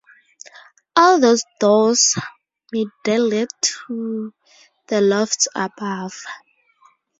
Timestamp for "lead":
3.19-3.49